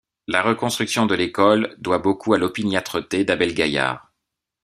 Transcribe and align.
La 0.25 0.41
reconstruction 0.41 1.05
de 1.05 1.13
l'école 1.13 1.75
doit 1.77 1.99
beaucoup 1.99 2.33
à 2.33 2.39
l’opiniâtreté 2.39 3.23
d'Abel 3.23 3.53
Gaillard. 3.53 4.11